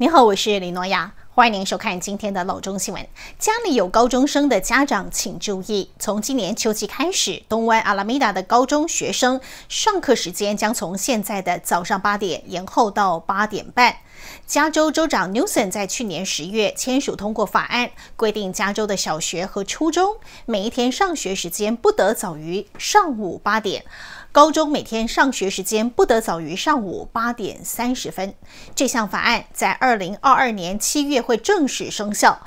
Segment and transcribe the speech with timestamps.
[0.00, 3.04] 您好，我是李诺亚，欢迎您收看今天的老中新闻。
[3.36, 13.96] 家里有高中生的家长请注意，从今年秋季开始，东湾阿拉米达的高中学生上课时间将从现在的早上八点延后到八点半。
[14.46, 23.84] 加州州长 Newsom 在去年十月签署通过法案，规定加州的小学和初中每一天上学时间不得早于上午八点，
[24.32, 28.34] 高中每天上学时间不得早于上午八点三十分。
[28.74, 32.40] 这项法案在二零二二年七月会正式生效。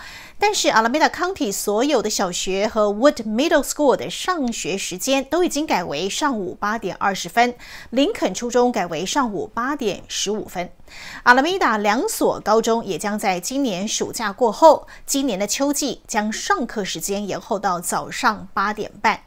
[0.43, 7.53] 但是，Alameda County 所有的小学和 Wood Middle School 的上学时间都已经改为上午八点二十分，
[7.91, 10.71] 林肯初中改为上午八点十五分。
[11.23, 19.23] 阿拉米达两所高中也将在今年暑假过后，今年的秋季将上课时间延后到早上八点半。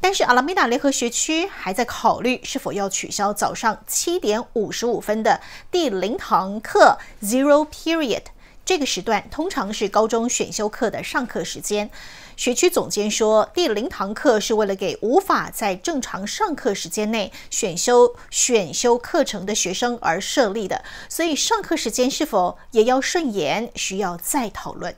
[0.00, 5.40] 但是阿拉米达联合学区还在考虑是否要取消早上七点五十五分的
[5.72, 8.22] 第零堂课 Zero Period。
[8.68, 11.88] 这个时段通常是高中选修课的上课时间。
[12.36, 24.94] 学区总监说，第零堂课是为了给无法在正常上课时间内选修选修课程的学生而设立的，所以上课时间是否也要顺延，需要再讨论。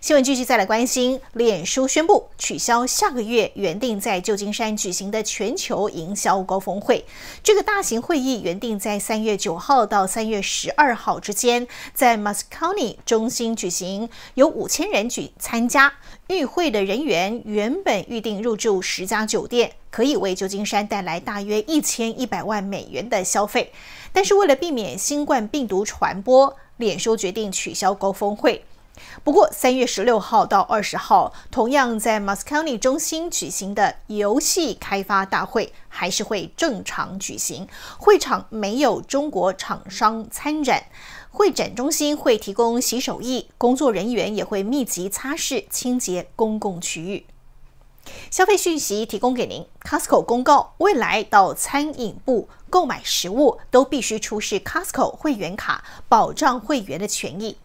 [0.00, 7.04] 新闻继续再来关心，脸书宣布取消下个月原定在旧金山举行的全球营销高峰会。
[7.42, 15.92] 这个大型会议原定在三月九号到三月十二号之间在 Moscone 中心举行，有五千人举参加。
[16.28, 23.72] 与会的人员原本预定入住十家酒店，可以为旧金山带来大约一千一百万美元的消费。
[24.12, 28.64] 但是为了避免新冠病毒传播，脸书决定取消高峰会。
[29.22, 37.66] 不过，三月十六号到二十号，同样在 Moscone 中心举行的游戏开发大会还是会正常举行。
[37.98, 40.84] 会场没有中国厂商参展，
[41.30, 41.74] 会展。
[41.74, 47.26] 中心会提供洗手液，工作人员也会密集擦拭、清洁公共区域。
[48.30, 57.56] 消费讯息提供给您：Costco 公告，未来到餐饮部购买食物都必须出示 Costco 会员卡，保障会员的权益。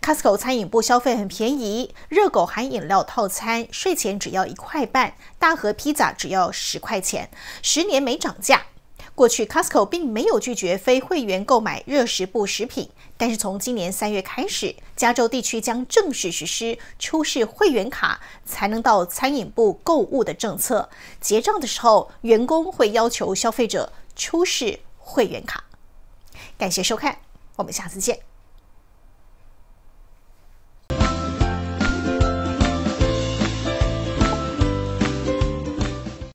[0.00, 7.30] Costco 餐饮部消费很便宜，热狗含饮料套餐税前只要一块半，大盒披萨只要十块钱，
[7.62, 8.66] 十年没涨价。
[9.14, 20.88] 过去 Costco 并没有拒绝非会员购买热食部食品，但是从今年三月开始，加州地区将正式实施出示会员卡才能到餐饮部购物的政策。
[21.20, 25.64] 结账的时候，员工会要求消费者出示会员卡。
[26.56, 27.18] 感谢收看，
[27.56, 28.20] 我们下次见。